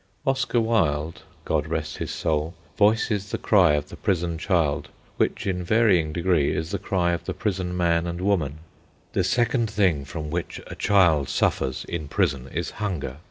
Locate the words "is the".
6.55-6.79